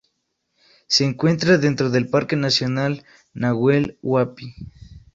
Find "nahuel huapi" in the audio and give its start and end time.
3.35-4.55